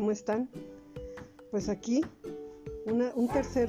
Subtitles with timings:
[0.00, 0.48] ¿cómo están?
[1.50, 2.00] Pues aquí
[2.86, 3.68] un tercer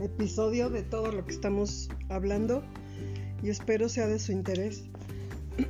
[0.00, 2.64] episodio de todo lo que estamos hablando
[3.44, 4.82] y espero sea de su interés.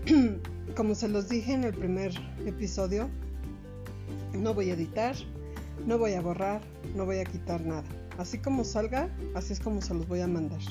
[0.78, 2.10] Como se los dije en el primer
[2.46, 3.10] episodio,
[4.32, 5.14] no voy a editar,
[5.86, 6.62] no voy a borrar,
[6.96, 7.84] no voy a quitar nada.
[8.16, 10.62] Así como salga, así es como se los voy a mandar.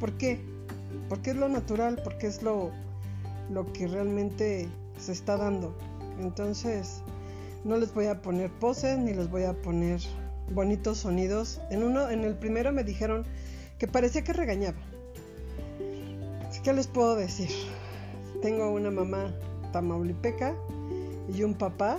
[0.00, 0.40] ¿Por qué?
[1.10, 2.70] Porque es lo natural, porque es lo,
[3.50, 4.66] lo que realmente
[4.98, 5.76] se está dando.
[6.20, 7.02] Entonces,
[7.64, 10.00] no les voy a poner poses ni les voy a poner
[10.52, 11.60] bonitos sonidos.
[11.70, 13.24] En uno, en el primero me dijeron
[13.78, 14.78] que parecía que regañaba.
[16.64, 17.50] Que les puedo decir.
[18.40, 19.34] Tengo una mamá
[19.70, 20.54] tamaulipeca
[21.30, 21.98] y un papá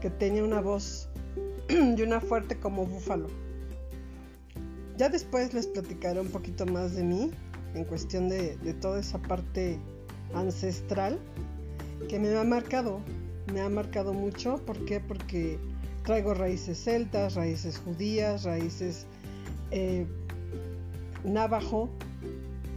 [0.00, 1.08] que tenía una voz
[1.68, 3.28] y una fuerte como búfalo.
[4.96, 7.30] Ya después les platicaré un poquito más de mí
[7.76, 9.78] en cuestión de, de toda esa parte
[10.34, 11.20] ancestral
[12.08, 13.00] que me ha marcado,
[13.52, 14.56] me ha marcado mucho.
[14.64, 15.00] ¿Por qué?
[15.00, 15.58] Porque
[16.04, 19.06] traigo raíces celtas, raíces judías, raíces
[19.70, 20.06] eh,
[21.24, 21.90] navajo,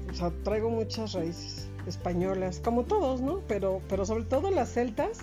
[0.10, 3.42] o sea, traigo muchas raíces españolas, como todos, ¿no?
[3.48, 5.20] Pero, pero sobre todo las celtas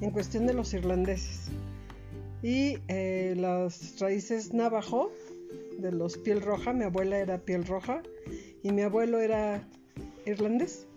[0.00, 1.50] en cuestión de los irlandeses.
[2.42, 5.10] Y eh, las raíces navajo,
[5.78, 8.02] de los piel roja, mi abuela era piel roja
[8.62, 9.66] y mi abuelo era
[10.26, 10.87] irlandés.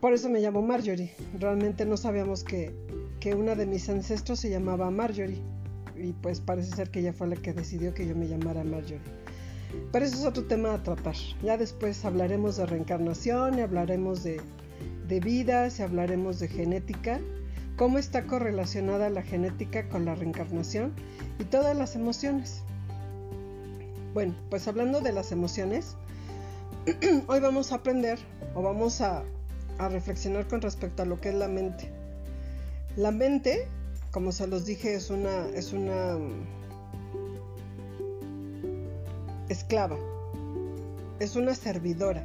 [0.00, 1.12] Por eso me llamo Marjorie.
[1.38, 2.74] Realmente no sabíamos que,
[3.20, 5.42] que una de mis ancestros se llamaba Marjorie.
[5.94, 9.00] Y pues parece ser que ella fue la que decidió que yo me llamara Marjorie.
[9.92, 11.14] Pero eso es otro tema a tratar.
[11.42, 14.40] Ya después hablaremos de reencarnación y hablaremos de,
[15.06, 17.20] de vidas y hablaremos de genética.
[17.76, 20.94] Cómo está correlacionada la genética con la reencarnación
[21.38, 22.62] y todas las emociones.
[24.14, 25.96] Bueno, pues hablando de las emociones,
[27.26, 28.18] hoy vamos a aprender
[28.54, 29.24] o vamos a
[29.80, 31.90] a reflexionar con respecto a lo que es la mente.
[32.96, 33.66] La mente,
[34.10, 36.44] como se los dije, es una, es una mm,
[39.48, 39.96] esclava,
[41.18, 42.22] es una servidora.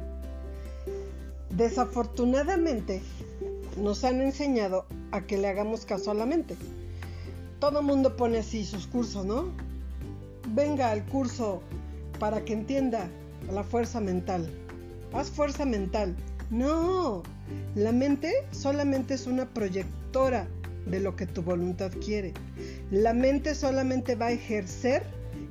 [1.48, 3.00] Desafortunadamente,
[3.78, 6.56] nos han enseñado a que le hagamos caso a la mente.
[7.58, 9.48] Todo mundo pone así sus cursos, ¿no?
[10.48, 11.62] Venga al curso
[12.18, 13.08] para que entienda
[13.50, 14.46] la fuerza mental.
[15.14, 16.14] Haz fuerza mental.
[16.50, 17.22] No,
[17.74, 20.48] la mente solamente es una proyectora
[20.86, 22.32] de lo que tu voluntad quiere.
[22.90, 25.02] La mente solamente va a ejercer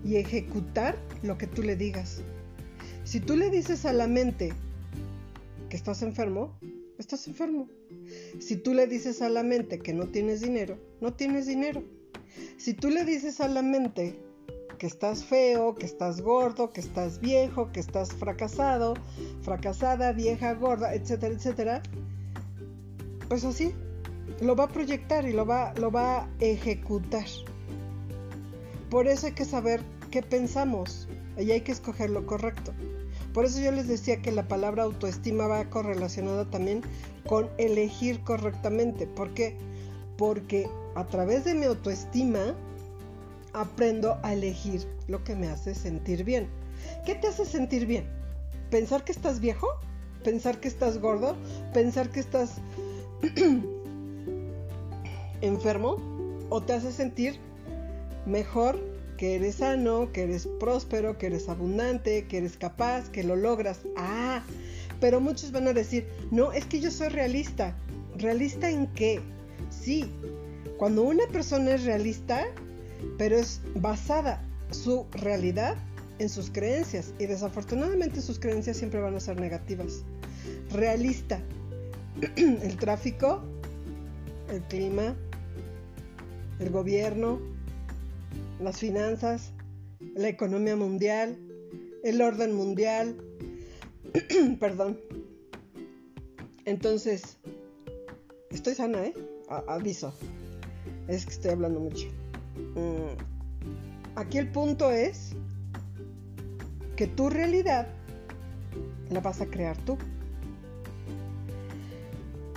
[0.03, 2.21] y ejecutar lo que tú le digas.
[3.03, 4.53] Si tú le dices a la mente
[5.69, 6.57] que estás enfermo,
[6.97, 7.67] estás enfermo.
[8.39, 11.83] Si tú le dices a la mente que no tienes dinero, no tienes dinero.
[12.57, 14.19] Si tú le dices a la mente
[14.77, 18.95] que estás feo, que estás gordo, que estás viejo, que estás fracasado,
[19.41, 21.83] fracasada, vieja, gorda, etcétera, etcétera,
[23.27, 23.73] pues así,
[24.41, 27.25] lo va a proyectar y lo va, lo va a ejecutar.
[28.89, 29.81] Por eso hay que saber
[30.11, 32.73] qué pensamos y hay que escoger lo correcto.
[33.33, 36.81] Por eso yo les decía que la palabra autoestima va correlacionada también
[37.25, 39.07] con elegir correctamente.
[39.07, 39.57] ¿Por qué?
[40.17, 42.55] Porque a través de mi autoestima
[43.55, 46.47] aprendo a elegir lo que me hace sentir bien.
[47.05, 48.05] ¿Qué te hace sentir bien?
[48.69, 49.67] ¿Pensar que estás viejo?
[50.23, 51.35] ¿Pensar que estás gordo?
[51.73, 52.55] ¿Pensar que estás
[55.41, 55.97] enfermo?
[56.49, 57.39] ¿O te hace sentir
[58.25, 58.79] mejor
[59.17, 63.81] que eres sano, que eres próspero, que eres abundante, que eres capaz, que lo logras?
[63.95, 64.43] Ah,
[64.99, 67.75] pero muchos van a decir, no, es que yo soy realista.
[68.17, 69.21] ¿Realista en qué?
[69.69, 70.11] Sí,
[70.77, 72.45] cuando una persona es realista,
[73.17, 75.75] pero es basada su realidad
[76.19, 80.03] en sus creencias y desafortunadamente sus creencias siempre van a ser negativas.
[80.71, 81.41] Realista,
[82.35, 83.43] el tráfico,
[84.49, 85.15] el clima,
[86.59, 87.39] el gobierno,
[88.61, 89.51] las finanzas,
[90.15, 91.37] la economía mundial,
[92.03, 93.17] el orden mundial,
[94.59, 94.99] perdón.
[96.65, 97.37] Entonces,
[98.49, 99.13] estoy sana, ¿eh?
[99.67, 100.13] aviso.
[101.07, 102.07] Es que estoy hablando mucho.
[102.55, 103.17] Mm,
[104.15, 105.35] aquí el punto es
[106.95, 107.87] que tu realidad
[109.09, 109.97] la vas a crear tú.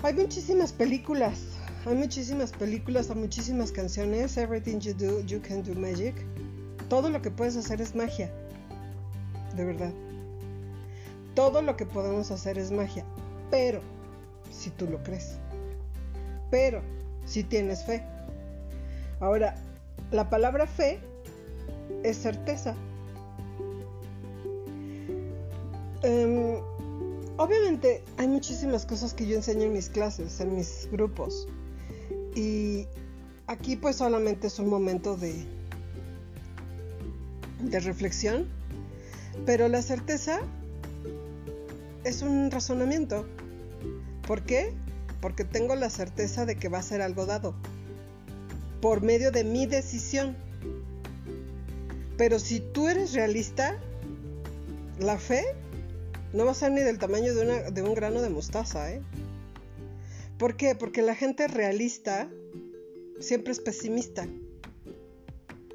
[0.02, 1.40] Hay muchísimas películas,
[1.84, 4.36] hay muchísimas películas, hay muchísimas canciones.
[4.36, 6.14] Everything you do, you can do magic.
[6.88, 8.30] Todo lo que puedes hacer es magia.
[9.56, 9.92] De verdad.
[11.34, 13.04] Todo lo que podemos hacer es magia.
[13.50, 13.80] Pero,
[14.52, 15.38] si tú lo crees.
[16.50, 16.80] Pero,
[17.26, 18.04] si tienes fe.
[19.20, 19.56] Ahora,
[20.10, 21.00] la palabra fe
[22.02, 22.74] es certeza.
[26.02, 26.60] Em,
[27.36, 31.48] obviamente hay muchísimas cosas que yo enseño en mis clases, en mis grupos.
[32.34, 32.86] Y
[33.46, 35.34] aquí pues solamente es un momento de,
[37.62, 38.46] de reflexión,
[39.44, 40.40] pero la certeza
[42.04, 43.26] es un razonamiento.
[44.26, 44.72] ¿Por qué?
[45.20, 47.54] Porque tengo la certeza de que va a ser algo dado
[48.80, 50.36] por medio de mi decisión.
[52.16, 53.78] Pero si tú eres realista,
[54.98, 55.44] la fe
[56.32, 59.00] no va a ser ni del tamaño de, de un grano de mostaza, ¿eh?
[60.38, 60.74] ¿Por qué?
[60.74, 62.28] Porque la gente realista
[63.18, 64.26] siempre es pesimista.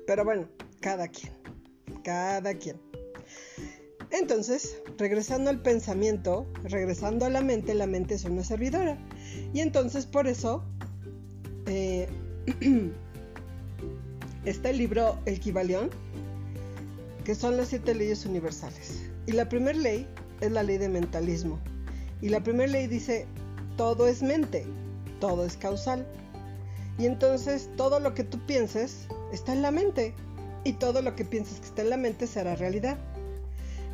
[0.07, 0.47] Pero bueno,
[0.79, 1.33] cada quien,
[2.03, 2.77] cada quien.
[4.11, 8.97] Entonces, regresando al pensamiento, regresando a la mente, la mente es una servidora.
[9.53, 10.63] Y entonces por eso
[11.65, 12.07] eh,
[14.45, 15.89] está el libro El Kibalión,
[17.23, 19.03] que son las siete leyes universales.
[19.25, 20.07] Y la primera ley
[20.41, 21.59] es la ley de mentalismo.
[22.21, 23.25] Y la primera ley dice,
[23.77, 24.65] todo es mente,
[25.19, 26.05] todo es causal.
[26.97, 30.13] Y entonces todo lo que tú pienses está en la mente.
[30.65, 32.97] Y todo lo que pienses que está en la mente será realidad.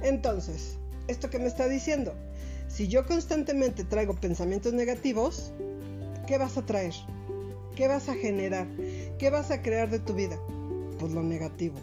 [0.02, 2.14] Entonces, ¿esto que me está diciendo?
[2.68, 5.52] Si yo constantemente traigo pensamientos negativos,
[6.28, 6.94] ¿qué vas a traer?
[7.80, 8.68] ¿Qué vas a generar?
[9.20, 10.38] ¿Qué vas a crear de tu vida?
[11.00, 11.78] Pues lo negativo.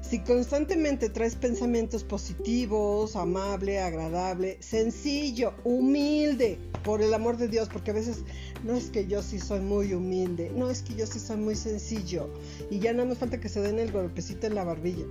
[0.00, 7.92] Si constantemente traes pensamientos positivos, amable, agradable, sencillo, humilde, por el amor de Dios, porque
[7.92, 8.24] a veces
[8.64, 11.54] no es que yo sí soy muy humilde, no es que yo sí soy muy
[11.54, 12.28] sencillo
[12.68, 15.04] y ya no me falta que se den el golpecito en la barbilla.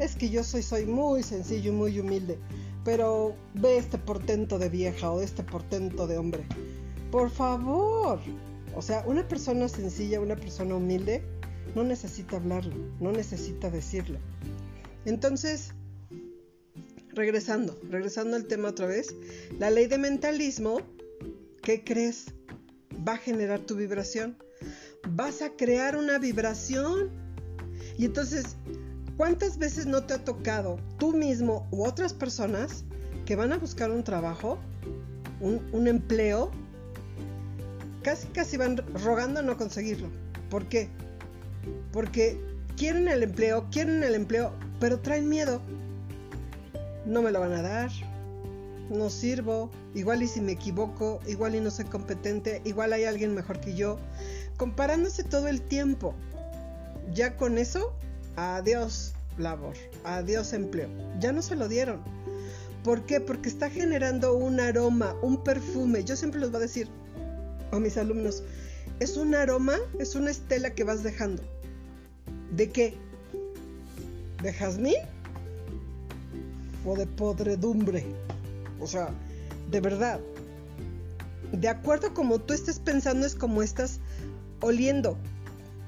[0.00, 2.38] Es que yo soy, soy muy sencillo y muy humilde,
[2.84, 6.44] pero ve este portento de vieja o este portento de hombre.
[7.12, 8.18] Por favor.
[8.74, 11.22] O sea, una persona sencilla, una persona humilde,
[11.74, 14.18] no necesita hablarlo, no necesita decirlo.
[15.04, 15.74] Entonces,
[17.12, 19.14] regresando, regresando al tema otra vez,
[19.58, 20.80] la ley de mentalismo,
[21.62, 22.26] ¿qué crees?
[23.06, 24.36] Va a generar tu vibración.
[25.10, 27.10] Vas a crear una vibración.
[27.96, 28.56] Y entonces,
[29.16, 32.84] ¿cuántas veces no te ha tocado tú mismo u otras personas
[33.24, 34.58] que van a buscar un trabajo,
[35.40, 36.50] un, un empleo,
[38.08, 40.08] casi casi van rogando no conseguirlo?
[40.48, 40.88] ¿Por qué?
[41.92, 42.40] Porque
[42.74, 44.50] quieren el empleo, quieren el empleo,
[44.80, 45.60] pero traen miedo.
[47.04, 47.90] No me lo van a dar,
[48.88, 53.34] no sirvo, igual y si me equivoco, igual y no soy competente, igual hay alguien
[53.34, 53.98] mejor que yo.
[54.56, 56.14] Comparándose todo el tiempo.
[57.12, 57.92] Ya con eso,
[58.36, 59.74] adiós labor,
[60.04, 60.88] adiós empleo.
[61.20, 62.00] Ya no se lo dieron.
[62.84, 63.20] ¿Por qué?
[63.20, 66.04] Porque está generando un aroma, un perfume.
[66.04, 66.88] Yo siempre les voy a decir
[67.72, 68.42] a mis alumnos,
[69.00, 71.42] es un aroma, es una estela que vas dejando.
[72.54, 72.94] ¿De qué?
[74.42, 74.96] ¿De jazmín?
[76.84, 78.06] ¿O de podredumbre?
[78.80, 79.10] O sea,
[79.70, 80.20] de verdad.
[81.52, 84.00] De acuerdo como tú estés pensando es como estás
[84.60, 85.18] oliendo,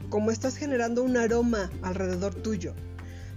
[0.08, 2.74] como estás generando un aroma alrededor tuyo.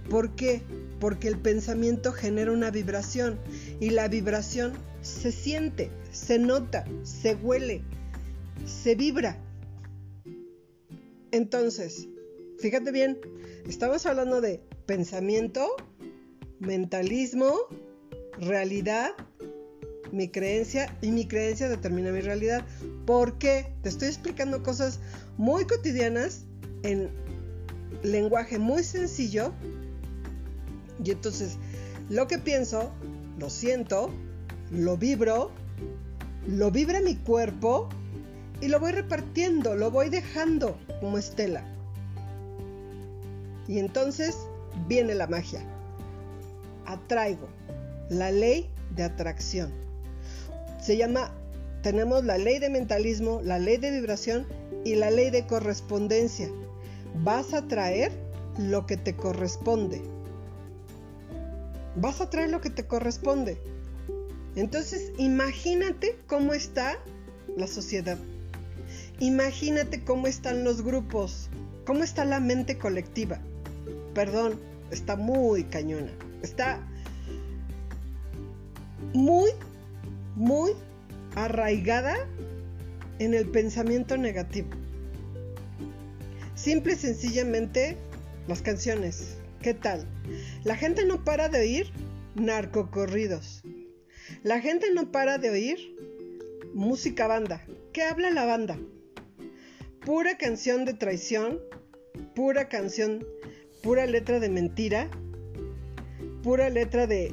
[0.08, 0.62] ¿Por qué?
[1.00, 3.38] Porque el pensamiento genera una vibración
[3.80, 7.82] y la vibración se siente, se nota, se huele,
[8.64, 9.38] se vibra.
[11.30, 12.08] Entonces,
[12.58, 13.18] fíjate bien,
[13.66, 15.68] estamos hablando de pensamiento,
[16.60, 17.54] mentalismo,
[18.38, 19.12] realidad,
[20.12, 22.64] mi creencia y mi creencia determina mi realidad.
[23.04, 23.66] ¿Por qué?
[23.82, 25.00] Te estoy explicando cosas
[25.36, 26.44] muy cotidianas
[26.84, 27.10] en
[28.02, 29.52] lenguaje muy sencillo.
[31.04, 31.58] Y entonces,
[32.08, 32.92] lo que pienso,
[33.38, 34.10] lo siento,
[34.70, 35.50] lo vibro,
[36.46, 37.88] lo vibra mi cuerpo
[38.60, 41.64] y lo voy repartiendo, lo voy dejando como estela.
[43.68, 44.36] Y entonces
[44.86, 45.62] viene la magia.
[46.86, 47.48] Atraigo
[48.08, 49.72] la ley de atracción.
[50.80, 51.32] Se llama,
[51.82, 54.46] tenemos la ley de mentalismo, la ley de vibración
[54.84, 56.48] y la ley de correspondencia.
[57.22, 58.12] Vas a traer
[58.58, 60.02] lo que te corresponde.
[61.96, 63.58] Vas a traer lo que te corresponde.
[64.56, 66.98] Entonces, imagínate cómo está
[67.56, 68.18] la sociedad.
[69.20, 71.48] Imagínate cómo están los grupos,
[71.86, 73.38] cómo está la mente colectiva.
[74.14, 74.58] Perdón,
[74.90, 76.10] está muy cañona.
[76.42, 76.80] Está
[79.12, 79.50] muy,
[80.34, 80.72] muy
[81.36, 82.16] arraigada
[83.18, 84.68] en el pensamiento negativo.
[86.54, 87.96] Simple y sencillamente
[88.48, 89.36] las canciones.
[89.62, 90.06] ¿Qué tal?
[90.64, 91.92] La gente no para de oír
[92.34, 93.62] narcocorridos.
[94.42, 95.96] La gente no para de oír
[96.74, 97.62] música banda.
[97.92, 98.78] ¿Qué habla la banda?
[100.04, 101.60] Pura canción de traición,
[102.34, 103.24] pura canción,
[103.82, 105.08] pura letra de mentira,
[106.42, 107.32] pura letra de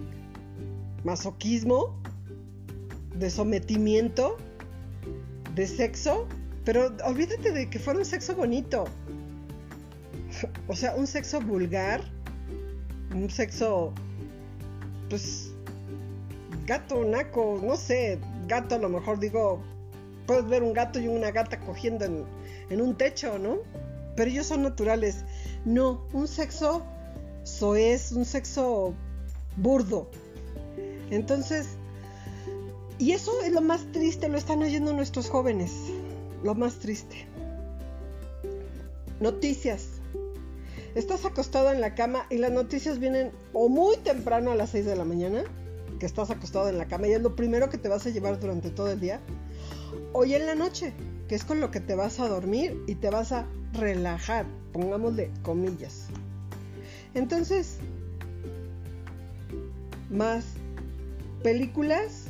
[1.04, 2.02] masoquismo,
[3.16, 4.38] de sometimiento,
[5.56, 6.28] de sexo
[6.64, 8.86] Pero olvídate de que fuera un sexo bonito.
[10.68, 12.02] O sea, un sexo vulgar.
[13.14, 13.94] Un sexo.
[15.10, 15.52] Pues.
[16.66, 18.20] Gato, naco, no sé.
[18.48, 19.62] Gato, a lo mejor digo.
[20.28, 22.26] Puedes ver un gato y una gata cogiendo en,
[22.72, 23.58] en un techo, ¿no?
[24.16, 25.24] Pero ellos son naturales.
[25.66, 26.84] No, un sexo
[27.44, 28.94] soez, un sexo
[29.58, 30.10] burdo.
[31.10, 31.68] Entonces,
[32.98, 35.72] y eso es lo más triste, lo están oyendo nuestros jóvenes.
[36.44, 37.28] Lo más triste.
[39.20, 39.88] Noticias.
[40.96, 44.86] Estás acostado en la cama y las noticias vienen o muy temprano a las 6
[44.86, 45.44] de la mañana,
[46.00, 48.40] que estás acostado en la cama y es lo primero que te vas a llevar
[48.40, 49.22] durante todo el día,
[50.14, 50.94] o en la noche,
[51.32, 55.32] que es con lo que te vas a dormir y te vas a relajar, pongámosle
[55.44, 56.08] comillas.
[57.14, 57.78] Entonces,
[60.10, 60.44] más
[61.42, 62.26] películas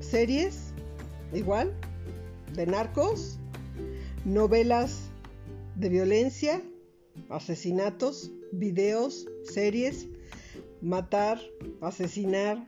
[0.00, 0.74] series,
[1.32, 1.72] igual,
[2.52, 3.38] de narcos,
[4.26, 5.04] novelas
[5.76, 6.60] de violencia,
[7.30, 10.06] asesinatos, videos, series,
[10.82, 11.40] matar,
[11.80, 12.62] asesinar,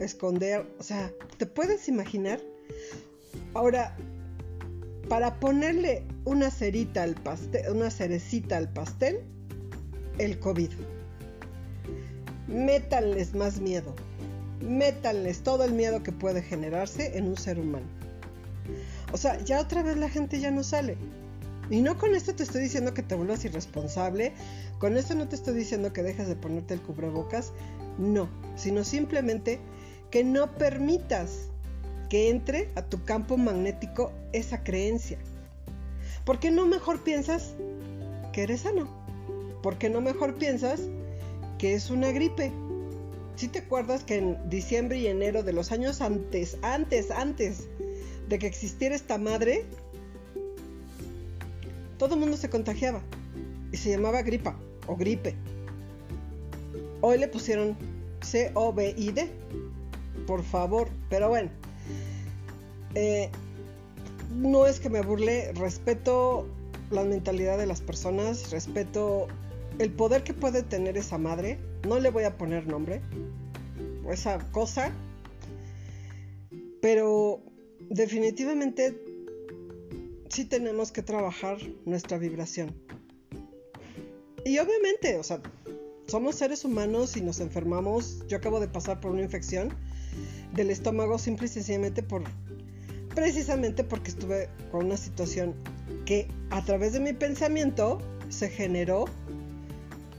[0.00, 2.40] esconder, o sea, ¿te puedes imaginar?
[3.54, 3.96] Ahora,
[5.08, 9.20] para ponerle una cerita al pastel, una cerecita al pastel,
[10.18, 10.70] el COVID.
[12.48, 13.94] Métanles más miedo
[14.64, 17.86] métanles todo el miedo que puede generarse en un ser humano.
[19.12, 20.96] O sea, ya otra vez la gente ya no sale.
[21.70, 24.32] Y no con esto te estoy diciendo que te vuelvas irresponsable,
[24.78, 27.52] con esto no te estoy diciendo que dejes de ponerte el cubrebocas,
[27.98, 29.60] no, sino simplemente
[30.10, 31.48] que no permitas
[32.08, 35.18] que entre a tu campo magnético esa creencia.
[36.24, 37.54] ¿Por qué no mejor piensas
[38.32, 38.88] que eres sano?
[39.62, 40.80] ¿Por qué no mejor piensas
[41.58, 42.52] que es una gripe?
[43.36, 47.66] Si te acuerdas que en diciembre y enero de los años antes, antes, antes
[48.28, 49.64] de que existiera esta madre,
[51.98, 53.00] todo el mundo se contagiaba
[53.72, 54.56] y se llamaba gripa
[54.86, 55.34] o gripe.
[57.00, 57.76] Hoy le pusieron
[58.22, 59.28] C-O-V-I-D,
[60.26, 61.50] por favor, pero bueno,
[62.94, 63.30] eh,
[64.30, 66.46] no es que me burle, respeto
[66.90, 69.28] la mentalidad de las personas, respeto
[69.78, 73.00] el poder que puede tener esa madre no le voy a poner nombre,
[74.10, 74.92] esa cosa,
[76.80, 77.42] pero
[77.90, 79.00] definitivamente
[80.28, 82.74] sí tenemos que trabajar nuestra vibración.
[84.44, 85.40] Y obviamente, o sea,
[86.06, 88.26] somos seres humanos y nos enfermamos.
[88.28, 89.74] Yo acabo de pasar por una infección
[90.52, 92.24] del estómago simple y sencillamente por
[93.14, 95.54] precisamente porque estuve con una situación
[96.04, 99.06] que a través de mi pensamiento se generó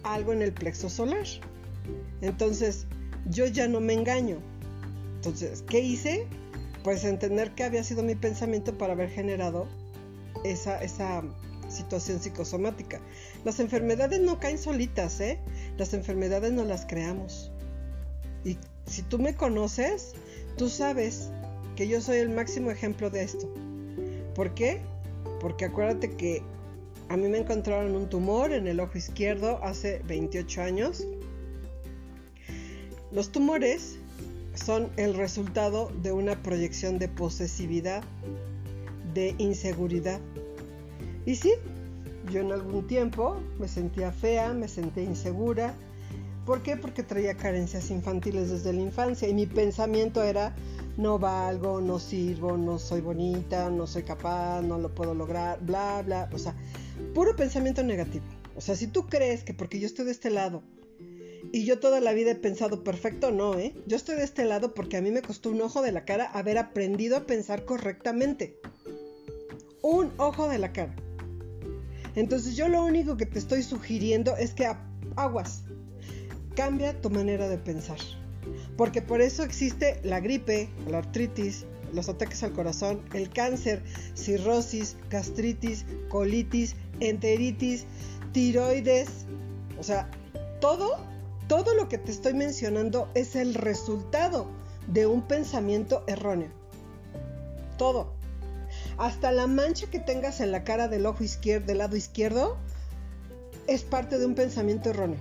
[0.04, 1.26] algo en el plexo solar.
[2.22, 2.88] Entonces,
[3.30, 4.38] yo ya no me engaño.
[5.16, 6.28] Entonces, ¿qué hice?
[6.84, 9.68] Pues entender que había sido mi pensamiento para haber generado
[10.44, 11.24] esa, esa
[11.68, 13.02] situación psicosomática.
[13.44, 15.40] Las enfermedades no caen solitas, ¿eh?
[15.78, 17.52] Las enfermedades no las creamos.
[18.44, 20.14] Y si tú me conoces,
[20.58, 21.32] tú sabes
[21.76, 23.52] que yo soy el máximo ejemplo de esto.
[24.34, 24.82] ¿Por qué?
[25.40, 26.42] Porque acuérdate que
[27.10, 31.06] a mí me encontraron un tumor en el ojo izquierdo hace 28 años
[33.16, 33.98] los tumores
[34.56, 38.04] son el resultado de una proyección de posesividad,
[39.14, 40.20] de inseguridad.
[41.26, 41.54] Y sí,
[42.30, 45.74] yo en algún tiempo me sentía fea, me sentía insegura.
[46.46, 46.76] ¿Por qué?
[46.76, 50.54] Porque traía carencias infantiles desde la infancia y mi pensamiento era
[50.98, 56.02] no valgo, no sirvo, no soy bonita, no soy capaz, no lo puedo lograr, bla,
[56.02, 56.30] bla.
[56.34, 56.56] O sea,
[57.14, 58.26] puro pensamiento negativo.
[58.56, 60.64] O sea, si tú crees que porque yo estoy de este lado
[61.52, 63.76] y yo toda la vida he pensado perfecto, no, ¿eh?
[63.86, 66.26] Yo estoy de este lado porque a mí me costó un ojo de la cara
[66.26, 68.58] haber aprendido a pensar correctamente.
[69.82, 70.96] Un ojo de la cara.
[72.16, 74.72] Entonces yo lo único que te estoy sugiriendo es que
[75.18, 75.64] aguas,
[76.56, 78.00] cambia tu manera de pensar.
[78.78, 83.84] Porque por eso existe la gripe, la artritis, los ataques al corazón, el cáncer,
[84.16, 87.86] cirrosis, gastritis, colitis, enteritis,
[88.32, 89.10] tiroides.
[89.80, 90.10] O sea,
[90.60, 90.98] todo
[91.48, 94.48] todo lo que te estoy mencionando es el resultado
[94.88, 96.50] de un pensamiento erróneo.
[97.78, 98.14] Todo.
[98.98, 102.58] Hasta la mancha que tengas en la cara del ojo izquierdo, del lado izquierdo,
[103.68, 105.20] es parte de un pensamiento erróneo.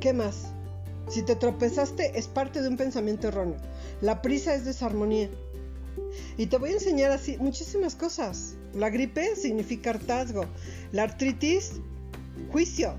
[0.00, 0.52] ¿Qué más?
[1.08, 3.56] Si te tropezaste, es parte de un pensamiento erróneo.
[4.00, 5.30] La prisa es desarmonía.
[6.36, 8.54] Y te voy a enseñar así muchísimas cosas.
[8.74, 10.44] La gripe significa hartazgo.
[10.92, 11.72] La artritis,
[12.52, 12.94] juicio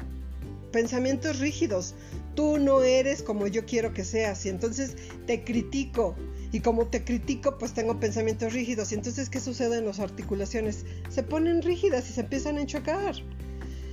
[0.71, 1.95] pensamientos rígidos.
[2.35, 6.15] Tú no eres como yo quiero que seas y entonces te critico
[6.51, 8.91] Y como te critico, pues tengo pensamientos rígidos.
[8.91, 10.83] Y entonces, ¿qué sucede en las articulaciones?
[11.09, 13.15] Se ponen rígidas y se empiezan a enchocar.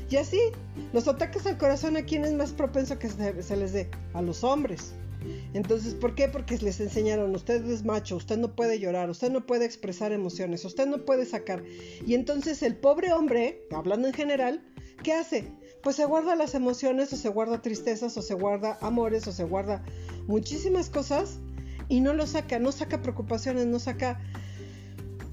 [0.09, 0.41] Y así,
[0.93, 3.91] los ataques al corazón, ¿a quién es más propenso que se, les dé?
[4.15, 4.93] A los hombres.
[5.55, 6.29] Entonces, ¿por qué?
[6.29, 10.65] Porque les enseñaron, usted es macho, usted no puede llorar, usted no puede expresar emociones,
[10.65, 11.65] usted no puede sacar.
[12.07, 14.63] Y entonces el pobre hombre, hablando en general,
[15.03, 15.53] ¿qué hace?
[15.83, 19.45] Pues se guarda las emociones o se guarda tristezas o se guarda amores o se
[19.45, 19.85] guarda
[20.29, 21.39] muchísimas cosas
[21.89, 24.21] y no lo saca, no saca preocupaciones, no saca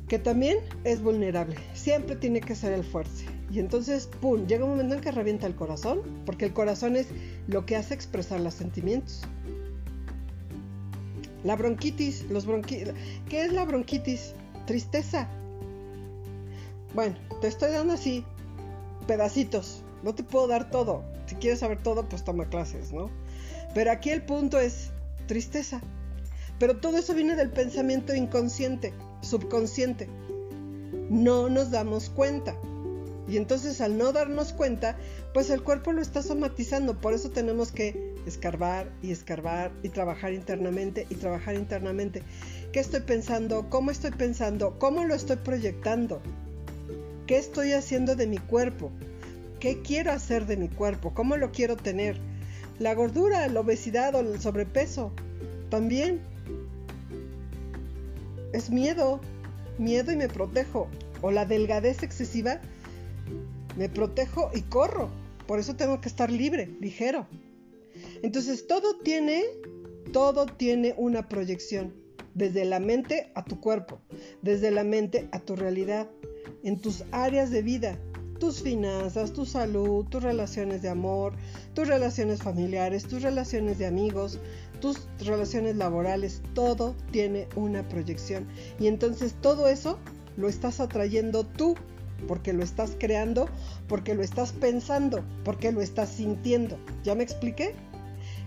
[0.07, 1.55] que también es vulnerable.
[1.73, 3.25] Siempre tiene que ser el fuerte.
[3.51, 7.07] Y entonces, ¡pum!, llega un momento en que revienta el corazón, porque el corazón es
[7.47, 9.21] lo que hace expresar los sentimientos.
[11.43, 12.83] La bronquitis, los bronqui
[13.29, 14.33] ¿qué es la bronquitis?
[14.65, 15.27] Tristeza.
[16.95, 18.23] Bueno, te estoy dando así
[19.07, 19.83] pedacitos.
[20.03, 21.03] No te puedo dar todo.
[21.25, 23.09] Si quieres saber todo, pues toma clases, ¿no?
[23.73, 24.91] Pero aquí el punto es
[25.27, 25.81] tristeza.
[26.59, 28.93] Pero todo eso viene del pensamiento inconsciente,
[29.23, 30.07] subconsciente.
[31.09, 32.55] No nos damos cuenta.
[33.27, 34.97] Y entonces al no darnos cuenta,
[35.33, 36.99] pues el cuerpo lo está somatizando.
[36.99, 42.23] Por eso tenemos que escarbar y escarbar y trabajar internamente y trabajar internamente.
[42.71, 43.69] ¿Qué estoy pensando?
[43.69, 44.77] ¿Cómo estoy pensando?
[44.77, 46.21] ¿Cómo lo estoy proyectando?
[47.27, 48.91] ¿Qué estoy haciendo de mi cuerpo?
[49.59, 51.13] ¿Qué quiero hacer de mi cuerpo?
[51.13, 52.19] ¿Cómo lo quiero tener?
[52.79, 55.13] La gordura, la obesidad o el sobrepeso.
[55.69, 56.21] También
[58.53, 59.19] es miedo,
[59.77, 60.87] miedo y me protejo.
[61.21, 62.61] O la delgadez excesiva,
[63.77, 65.09] me protejo y corro.
[65.47, 67.27] Por eso tengo que estar libre, ligero.
[68.21, 69.43] Entonces todo tiene,
[70.11, 71.93] todo tiene una proyección.
[72.33, 73.99] Desde la mente a tu cuerpo,
[74.41, 76.09] desde la mente a tu realidad,
[76.63, 77.99] en tus áreas de vida,
[78.39, 81.33] tus finanzas, tu salud, tus relaciones de amor,
[81.73, 84.39] tus relaciones familiares, tus relaciones de amigos,
[84.83, 88.45] tus relaciones laborales, todo tiene una proyección.
[88.81, 89.97] Y entonces todo eso
[90.35, 91.75] lo estás atrayendo tú,
[92.27, 93.47] porque lo estás creando,
[93.87, 96.77] porque lo estás pensando, porque lo estás sintiendo.
[97.05, 97.75] ¿Ya me expliqué?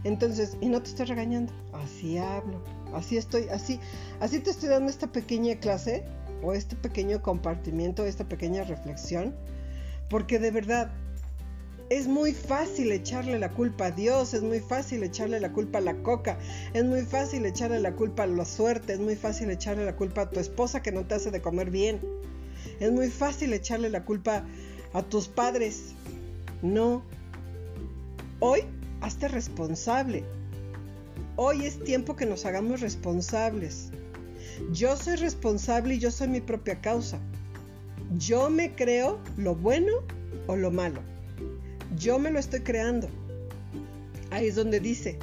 [0.04, 3.80] Entonces, y no te estoy regañando, así hablo, así estoy, así,
[4.20, 6.04] así te estoy dando esta pequeña clase
[6.42, 9.34] o este pequeño compartimiento, esta pequeña reflexión,
[10.10, 10.92] porque de verdad
[11.88, 15.82] es muy fácil echarle la culpa a Dios, es muy fácil echarle la culpa a
[15.82, 16.38] la coca,
[16.72, 20.22] es muy fácil echarle la culpa a la suerte, es muy fácil echarle la culpa
[20.22, 22.00] a tu esposa que no te hace de comer bien,
[22.80, 24.44] es muy fácil echarle la culpa
[24.92, 25.94] a tus padres.
[26.62, 27.02] No.
[28.40, 28.62] Hoy,
[29.00, 30.24] hazte responsable.
[31.36, 33.90] Hoy es tiempo que nos hagamos responsables.
[34.72, 37.18] Yo soy responsable y yo soy mi propia causa.
[38.18, 39.92] Yo me creo lo bueno
[40.46, 41.00] o lo malo.
[41.96, 43.08] Yo me lo estoy creando.
[44.30, 45.18] Ahí es donde dice,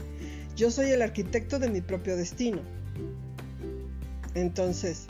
[0.56, 2.62] yo soy el arquitecto de mi propio destino.
[4.36, 5.08] Entonces,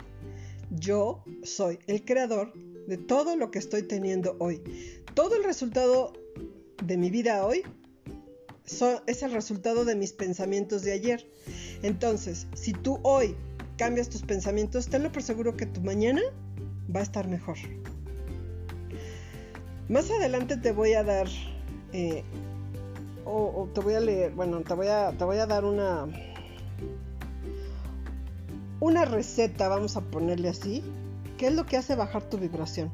[0.70, 2.52] yo soy el creador
[2.86, 4.62] de todo lo que estoy teniendo hoy.
[5.14, 6.12] Todo el resultado
[6.82, 7.62] de mi vida hoy
[9.06, 11.26] es el resultado de mis pensamientos de ayer.
[11.82, 13.36] Entonces, si tú hoy
[13.76, 16.22] cambias tus pensamientos, tenlo por seguro que tu mañana
[16.94, 17.56] va a estar mejor.
[19.88, 21.26] Más adelante te voy a dar
[21.92, 22.24] eh,
[23.24, 26.06] o, te voy a leer, bueno, te voy a, te voy a dar una,
[28.80, 30.82] una receta, vamos a ponerle así,
[31.38, 32.90] ¿qué es lo que hace bajar tu vibración?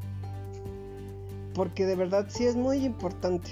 [1.55, 3.51] Porque de verdad sí es muy importante.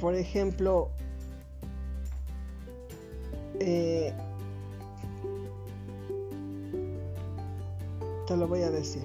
[0.00, 0.90] Por ejemplo,
[3.60, 4.12] eh,
[8.26, 9.04] te lo voy a decir.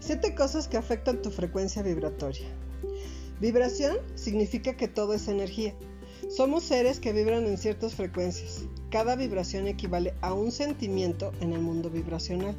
[0.00, 2.46] Siete cosas que afectan tu frecuencia vibratoria.
[3.40, 5.74] Vibración significa que todo es energía.
[6.28, 8.64] Somos seres que vibran en ciertas frecuencias.
[8.90, 12.56] Cada vibración equivale a un sentimiento en el mundo vibracional.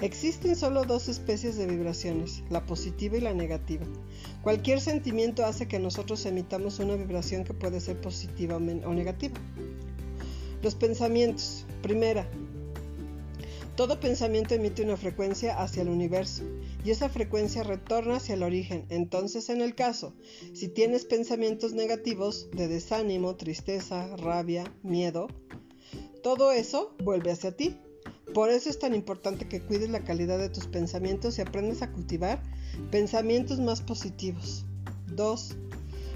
[0.00, 3.86] Existen solo dos especies de vibraciones, la positiva y la negativa.
[4.42, 8.60] Cualquier sentimiento hace que nosotros emitamos una vibración que puede ser positiva o
[8.94, 9.40] negativa.
[10.62, 11.64] Los pensamientos.
[11.82, 12.28] Primera,
[13.76, 16.42] todo pensamiento emite una frecuencia hacia el universo
[16.84, 18.84] y esa frecuencia retorna hacia el origen.
[18.90, 20.14] Entonces, en el caso,
[20.52, 25.28] si tienes pensamientos negativos de desánimo, tristeza, rabia, miedo,
[26.22, 27.78] todo eso vuelve hacia ti.
[28.34, 31.90] Por eso es tan importante que cuides la calidad de tus pensamientos y aprendas a
[31.90, 32.42] cultivar
[32.90, 34.64] pensamientos más positivos.
[35.08, 35.56] 2.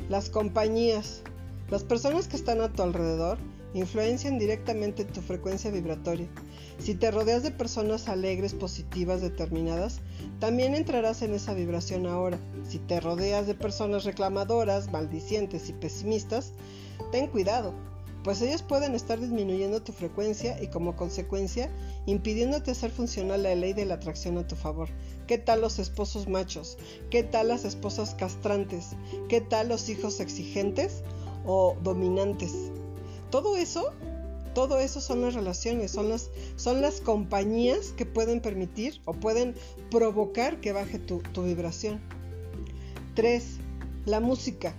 [0.09, 1.23] Las compañías.
[1.71, 3.39] Las personas que están a tu alrededor
[3.77, 6.29] influencian directamente tu frecuencia vibratoria.
[6.79, 10.01] Si te rodeas de personas alegres, positivas, determinadas,
[10.41, 12.39] también entrarás en esa vibración ahora.
[12.67, 16.53] Si te rodeas de personas reclamadoras, maldicientes y pesimistas,
[17.13, 17.75] ten cuidado,
[18.25, 21.71] pues ellos pueden estar disminuyendo tu frecuencia y como consecuencia
[22.07, 24.89] impidiéndote hacer funcionar la ley de la atracción a tu favor.
[25.27, 26.79] ¿Qué tal los esposos machos?
[27.11, 28.97] ¿Qué tal las esposas castrantes?
[29.29, 31.03] ¿Qué tal los hijos exigentes
[31.45, 32.73] o dominantes?
[33.31, 33.93] Todo eso
[34.57, 39.55] todo eso son las relaciones, son las, son las compañías que pueden permitir o pueden
[39.91, 42.01] provocar que baje tu, tu vibración.
[43.17, 43.45] 3.
[44.07, 44.75] La música.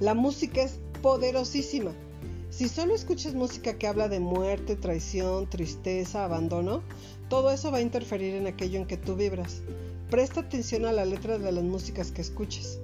[0.00, 1.92] La música es poderosísima.
[2.50, 6.82] Si solo escuchas música que habla de muerte, traición, tristeza, abandono,
[7.28, 9.62] todo eso va a interferir en aquello en que tú vibras.
[10.10, 12.80] Presta atención a la letra de las músicas que escuches.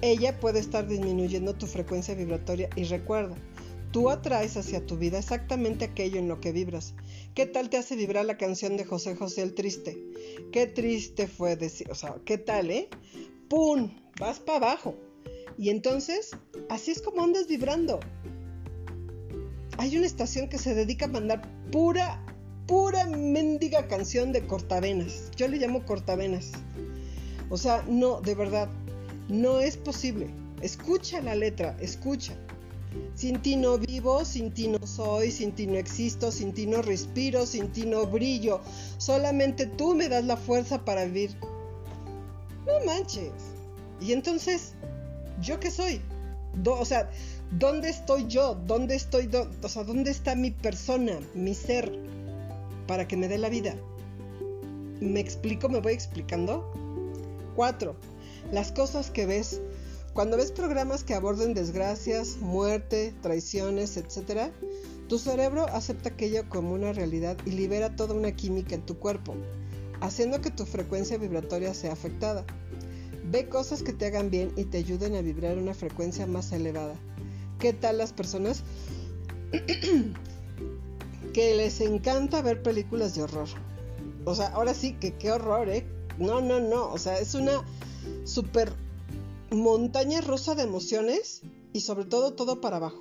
[0.00, 3.36] Ella puede estar disminuyendo tu frecuencia vibratoria y recuerda,
[3.92, 6.94] Tú atraes hacia tu vida exactamente aquello en lo que vibras.
[7.34, 9.98] ¿Qué tal te hace vibrar la canción de José José el Triste?
[10.52, 12.88] Qué triste fue decir, o sea, ¿qué tal, eh?
[13.48, 13.90] ¡Pum!
[14.20, 14.94] Vas para abajo.
[15.58, 16.30] Y entonces,
[16.68, 17.98] así es como andas vibrando.
[19.76, 22.24] Hay una estación que se dedica a mandar pura,
[22.68, 25.32] pura mendiga canción de cortavenas.
[25.36, 26.52] Yo le llamo cortavenas.
[27.48, 28.68] O sea, no, de verdad,
[29.28, 30.28] no es posible.
[30.62, 32.36] Escucha la letra, escucha.
[33.14, 36.82] Sin ti no vivo, sin ti no soy, sin ti no existo, sin ti no
[36.82, 38.60] respiro, sin ti no brillo.
[38.98, 41.36] Solamente tú me das la fuerza para vivir.
[42.66, 43.32] No manches.
[44.00, 44.74] Y entonces,
[45.40, 46.00] ¿yo qué soy?
[46.64, 47.10] o sea,
[47.52, 48.54] ¿dónde estoy yo?
[48.66, 49.30] ¿Dónde estoy?
[49.62, 51.92] o sea, ¿dónde está mi persona, mi ser,
[52.86, 53.76] para que me dé la vida?
[55.00, 55.68] ¿Me explico?
[55.68, 56.70] ¿Me voy explicando?
[57.54, 57.94] Cuatro,
[58.52, 59.60] las cosas que ves
[60.20, 64.52] cuando ves programas que aborden desgracias, muerte, traiciones, etc.,
[65.08, 69.34] tu cerebro acepta aquello como una realidad y libera toda una química en tu cuerpo,
[70.02, 72.44] haciendo que tu frecuencia vibratoria sea afectada.
[73.30, 76.96] Ve cosas que te hagan bien y te ayuden a vibrar una frecuencia más elevada.
[77.58, 78.62] ¿Qué tal las personas
[81.32, 83.48] que les encanta ver películas de horror?
[84.26, 85.86] O sea, ahora sí que qué horror, ¿eh?
[86.18, 86.92] No, no, no.
[86.92, 87.64] O sea, es una
[88.24, 88.70] super
[89.50, 93.00] montaña rosa de emociones y sobre todo todo para abajo.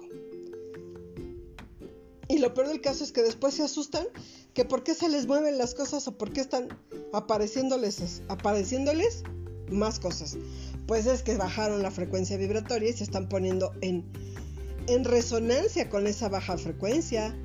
[2.27, 4.05] Y lo peor del caso es que después se asustan
[4.53, 6.69] que por qué se les mueven las cosas o por qué están
[7.11, 9.23] apareciéndoles, apareciéndoles
[9.71, 10.37] más cosas.
[10.87, 14.05] Pues es que bajaron la frecuencia vibratoria y se están poniendo en,
[14.87, 17.35] en resonancia con esa baja frecuencia.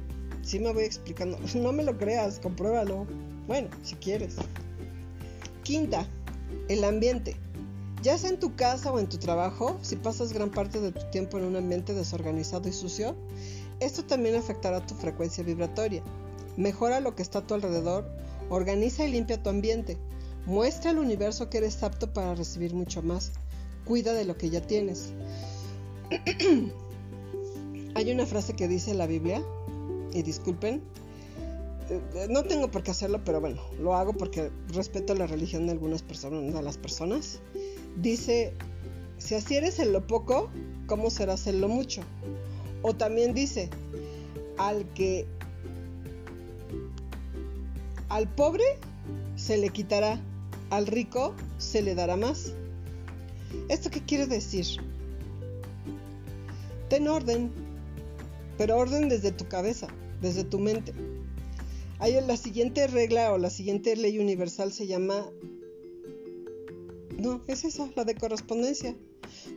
[0.43, 1.39] Si me voy explicando.
[1.55, 3.07] No me lo creas, compruébalo.
[3.47, 4.37] Bueno, si quieres.
[5.63, 6.07] Quinta,
[6.69, 7.37] el ambiente.
[8.05, 11.07] Ya sea en tu casa o en tu trabajo, si pasas gran parte de tu
[11.11, 13.17] tiempo en un ambiente desorganizado y sucio,
[13.81, 16.03] esto también afectará tu frecuencia vibratoria.
[16.59, 18.07] Mejora lo que está a tu alrededor,
[18.51, 19.97] organiza y limpia tu ambiente,
[20.45, 23.33] muestra al universo que eres apto para recibir mucho más,
[23.87, 25.15] cuida de lo que ya tienes.
[27.95, 29.43] Hay una frase que dice la Biblia,
[30.13, 30.83] y disculpen,
[31.89, 35.73] eh, no tengo por qué hacerlo, pero bueno, lo hago porque respeto la religión de
[35.73, 37.41] algunas personas
[37.97, 38.55] dice,
[39.19, 40.51] si así eres en lo poco,
[40.87, 42.03] ¿cómo serás en lo mucho?
[42.83, 43.71] O también dice,
[44.59, 45.27] al que,
[48.09, 48.65] al pobre
[49.37, 50.21] se le quitará,
[50.71, 52.53] al rico se le dará más.
[53.69, 54.67] ¿Esto qué quiere decir?
[56.89, 57.51] Ten orden,
[58.59, 59.89] pero orden desde tu cabeza,
[60.21, 60.93] desde tu mente.
[61.99, 65.27] Hay la siguiente regla o la siguiente ley universal se llama
[67.25, 68.95] no, es esa, la de correspondencia.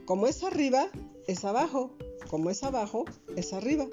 [0.05, 0.87] Como es arriba,
[1.27, 1.95] es abajo.
[2.29, 3.85] Como es abajo, es arriba.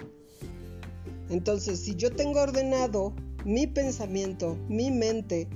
[1.28, 5.48] Entonces, si yo tengo ordenado mi pensamiento, mi mente,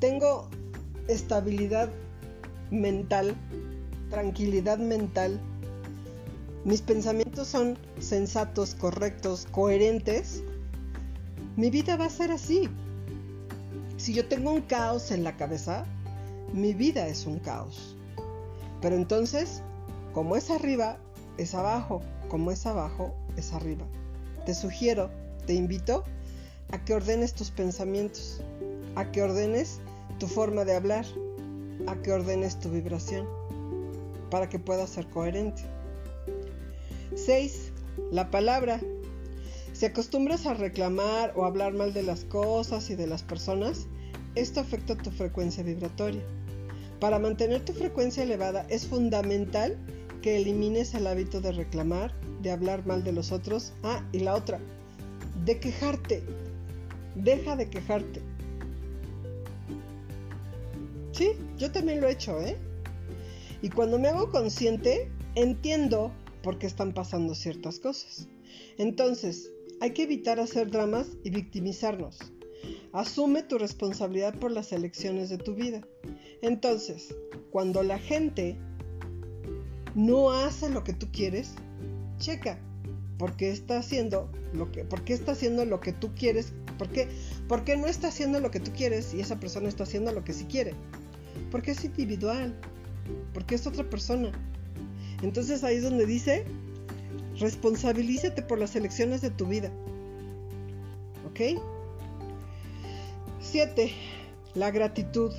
[0.00, 0.48] tengo
[1.08, 1.90] estabilidad
[2.70, 3.36] mental,
[4.10, 5.40] tranquilidad mental,
[6.64, 10.42] mis pensamientos son sensatos, correctos, coherentes,
[11.56, 12.68] mi vida va a ser así.
[13.96, 15.86] Si yo tengo un caos en la cabeza,
[16.52, 17.96] mi vida es un caos.
[18.80, 19.62] Pero entonces,
[20.12, 20.98] como es arriba,
[21.36, 23.86] es abajo, como es abajo, es arriba.
[24.46, 25.10] Te sugiero,
[25.46, 26.04] te invito
[26.70, 28.40] a que ordenes tus pensamientos,
[28.96, 29.80] a que ordenes
[30.18, 31.04] tu forma de hablar,
[31.86, 33.26] a que ordenes tu vibración,
[34.30, 35.62] para que puedas ser coherente.
[37.14, 37.72] 6.
[38.10, 38.80] La palabra.
[39.72, 43.86] Si acostumbras a reclamar o hablar mal de las cosas y de las personas,
[44.40, 46.22] esto afecta tu frecuencia vibratoria.
[47.00, 49.76] Para mantener tu frecuencia elevada es fundamental
[50.22, 53.72] que elimines el hábito de reclamar, de hablar mal de los otros.
[53.82, 54.60] Ah, y la otra,
[55.44, 56.22] de quejarte.
[57.14, 58.20] Deja de quejarte.
[61.12, 62.56] Sí, yo también lo he hecho, ¿eh?
[63.60, 68.28] Y cuando me hago consciente, entiendo por qué están pasando ciertas cosas.
[68.76, 72.18] Entonces, hay que evitar hacer dramas y victimizarnos.
[72.92, 75.82] Asume tu responsabilidad por las elecciones de tu vida.
[76.42, 77.14] Entonces,
[77.50, 78.56] cuando la gente
[79.94, 81.54] no hace lo que tú quieres,
[82.18, 82.58] checa
[83.18, 86.88] por qué está haciendo lo que, por qué está haciendo lo que tú quieres, por
[86.88, 87.08] qué,
[87.48, 90.24] por qué no está haciendo lo que tú quieres y esa persona está haciendo lo
[90.24, 90.74] que sí quiere.
[91.50, 92.54] Porque es individual,
[93.34, 94.32] porque es otra persona.
[95.22, 96.44] Entonces ahí es donde dice,
[97.38, 99.70] responsabilízate por las elecciones de tu vida.
[101.26, 101.60] ¿Ok?
[103.50, 103.90] 7.
[104.54, 105.32] La gratitud.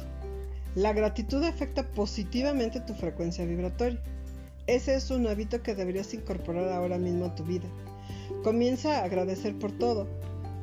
[0.73, 4.01] La gratitud afecta positivamente tu frecuencia vibratoria.
[4.65, 7.67] Ese es un hábito que deberías incorporar ahora mismo a tu vida.
[8.43, 10.07] Comienza a agradecer por todo,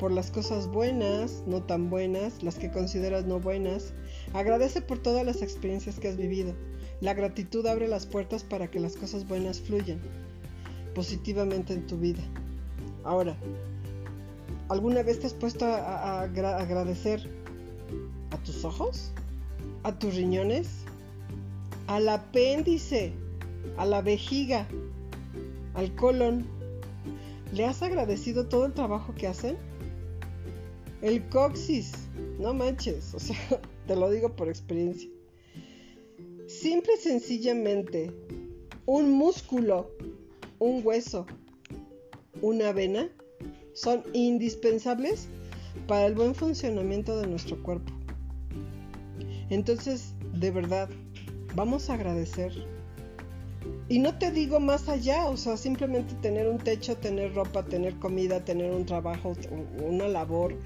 [0.00, 3.92] por las cosas buenas, no tan buenas, las que consideras no buenas.
[4.32, 6.52] Agradece por todas las experiencias que has vivido.
[7.00, 10.00] La gratitud abre las puertas para que las cosas buenas fluyan
[10.96, 12.22] positivamente en tu vida.
[13.04, 13.36] Ahora,
[14.68, 17.35] ¿alguna vez te has puesto a, agradecer
[18.30, 19.12] a tus ojos?
[19.82, 20.68] ¿A tus riñones?
[21.86, 23.12] ¿Al apéndice?
[23.76, 24.66] ¿A la vejiga?
[25.74, 26.46] ¿Al colon?
[27.52, 29.56] ¿Le has agradecido todo el trabajo que hacen?
[31.02, 31.92] El coxis,
[32.38, 33.36] no manches, o sea,
[33.86, 35.08] te lo digo por experiencia.
[36.46, 38.12] Simple y sencillamente,
[38.86, 39.90] un músculo,
[40.58, 41.26] un hueso,
[42.40, 43.08] una vena
[43.74, 45.28] son indispensables
[45.86, 47.95] para el buen funcionamiento de nuestro cuerpo.
[49.50, 50.88] Entonces, de verdad,
[51.54, 52.52] vamos a agradecer.
[53.88, 57.94] Y no te digo más allá, o sea, simplemente tener un techo, tener ropa, tener
[57.98, 59.34] comida, tener un trabajo,
[59.84, 60.56] una labor,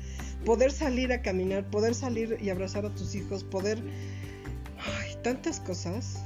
[0.44, 3.82] poder salir a caminar, poder salir y abrazar a tus hijos, poder
[5.22, 6.22] tantas cosas.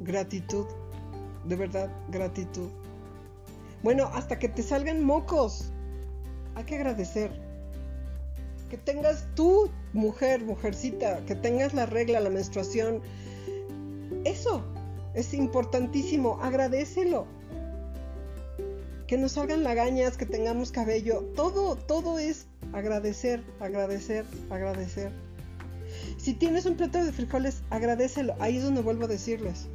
[0.00, 0.66] Gratitud,
[1.46, 2.68] de verdad, gratitud.
[3.82, 5.72] Bueno, hasta que te salgan mocos.
[6.54, 7.41] Hay que agradecer.
[8.72, 13.02] Que tengas tú, mujer, mujercita, que tengas la regla, la menstruación.
[14.24, 14.64] Eso
[15.12, 16.38] es importantísimo.
[16.40, 17.26] Agradecelo.
[19.06, 21.20] Que nos salgan lagañas, que tengamos cabello.
[21.36, 25.12] Todo, todo es agradecer, agradecer, agradecer.
[26.16, 28.34] Si tienes un plato de frijoles, agradecelo.
[28.40, 29.66] Ahí es donde vuelvo a decirles.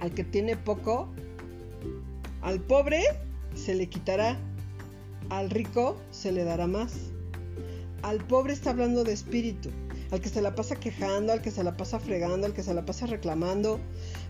[0.00, 1.08] Al que tiene poco,
[2.42, 3.04] al pobre
[3.54, 4.36] se le quitará.
[5.28, 7.09] Al rico se le dará más.
[8.10, 9.70] Al pobre está hablando de espíritu.
[10.10, 12.74] Al que se la pasa quejando, al que se la pasa fregando, al que se
[12.74, 13.78] la pasa reclamando,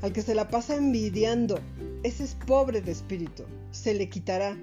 [0.03, 1.59] al que se la pasa envidiando.
[2.03, 3.45] Ese es pobre de espíritu.
[3.71, 4.63] Se le quitará.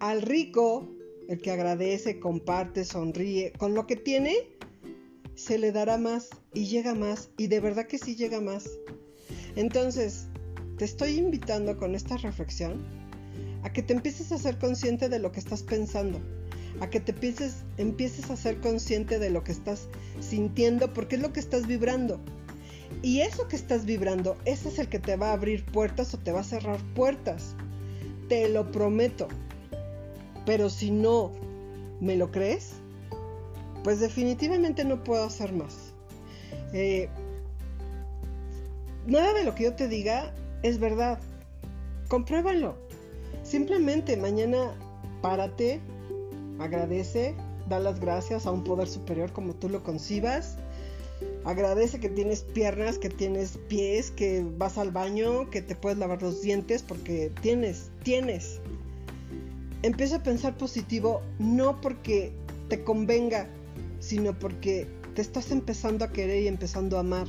[0.00, 0.86] Al rico,
[1.30, 4.36] el que agradece, comparte, sonríe, con lo que tiene,
[5.34, 8.68] se le dará más y llega más y de verdad que sí llega más.
[9.54, 10.26] Entonces,
[10.76, 12.84] te estoy invitando con esta reflexión
[13.62, 16.20] a que te empieces a ser consciente de lo que estás pensando,
[16.80, 19.88] a que te empieces, empieces a ser consciente de lo que estás
[20.20, 22.20] sintiendo porque es lo que estás vibrando.
[23.02, 26.18] Y eso que estás vibrando, ese es el que te va a abrir puertas o
[26.18, 27.54] te va a cerrar puertas.
[28.28, 29.28] Te lo prometo.
[30.44, 31.32] Pero si no
[32.00, 32.72] me lo crees,
[33.82, 35.92] pues definitivamente no puedo hacer más.
[36.72, 37.08] Eh,
[39.06, 41.18] nada de lo que yo te diga es verdad.
[42.08, 42.76] Compruébalo.
[43.42, 44.74] Simplemente mañana
[45.22, 45.80] párate,
[46.58, 47.34] agradece,
[47.68, 50.56] da las gracias a un poder superior como tú lo concibas.
[51.44, 56.20] Agradece que tienes piernas, que tienes pies, que vas al baño, que te puedes lavar
[56.22, 58.60] los dientes porque tienes, tienes.
[59.82, 62.32] Empieza a pensar positivo no porque
[62.68, 63.48] te convenga,
[64.00, 67.26] sino porque te estás empezando a querer y empezando a amar.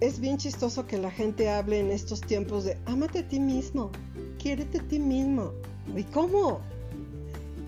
[0.00, 3.90] Es bien chistoso que la gente hable en estos tiempos de ámate a ti mismo,
[4.38, 5.52] quiérete a ti mismo.
[5.94, 6.60] ¿Y cómo?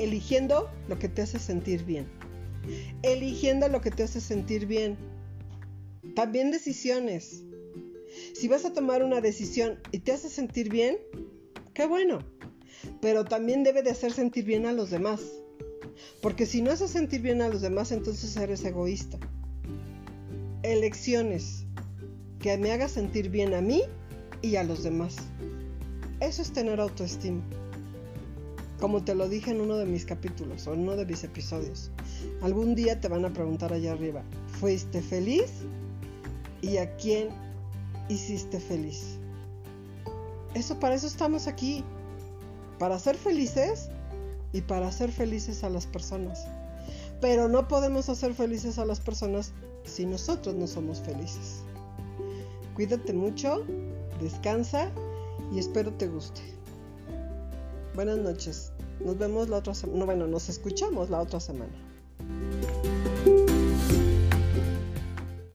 [0.03, 2.09] Eligiendo lo que te hace sentir bien.
[3.05, 4.97] Eligiendo lo que te hace sentir bien.
[6.17, 7.45] También decisiones.
[8.35, 10.97] Si vas a tomar una decisión y te hace sentir bien,
[11.73, 12.19] qué bueno.
[13.01, 15.21] Pero también debe de hacer sentir bien a los demás.
[16.21, 19.19] Porque si no haces sentir bien a los demás, entonces eres egoísta.
[20.65, 21.65] Elecciones
[22.41, 23.83] que me haga sentir bien a mí
[24.43, 25.15] y a los demás.
[26.19, 27.45] Eso es tener autoestima.
[28.83, 31.93] Como te lo dije en uno de mis capítulos o en uno de mis episodios,
[32.41, 34.25] algún día te van a preguntar allá arriba,
[34.59, 35.53] ¿fuiste feliz?
[36.63, 37.29] ¿Y a quién
[38.09, 39.19] hiciste feliz?
[40.55, 41.85] Eso para eso estamos aquí,
[42.81, 43.89] para ser felices
[44.53, 46.49] y para hacer felices a las personas.
[47.21, 49.53] Pero no podemos hacer felices a las personas
[49.85, 51.63] si nosotros no somos felices.
[52.75, 53.65] Cuídate mucho,
[54.21, 54.91] descansa
[55.53, 56.43] y espero te guste.
[57.95, 58.72] Buenas noches.
[59.05, 59.99] Nos vemos la otra semana.
[59.99, 61.73] No, bueno, nos escuchamos la otra semana.